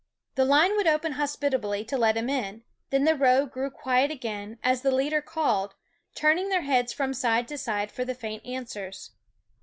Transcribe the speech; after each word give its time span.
The 0.33 0.45
line 0.45 0.75
would 0.77 0.87
open 0.87 1.11
hospitably 1.11 1.85
to 1.85 1.95
let 1.95 2.17
him 2.17 2.27
in; 2.27 2.63
then 2.89 3.03
the 3.03 3.13
row 3.13 3.45
grew 3.45 3.69
quiet 3.69 4.09
again, 4.09 4.57
as 4.63 4.81
the 4.81 4.89
leader 4.89 5.21
called, 5.21 5.75
turning 6.15 6.49
their 6.49 6.63
heads 6.63 6.91
from 6.91 7.13
side 7.13 7.47
to 7.49 7.57
side 7.59 7.91
for 7.91 8.03
the 8.03 8.15
faint 8.15 8.43
answers. 8.43 9.11